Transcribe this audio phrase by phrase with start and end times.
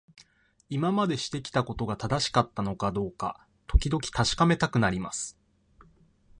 [0.67, 5.37] 今までしてきたことが正しかったのかどうか、時々確かめたくなります。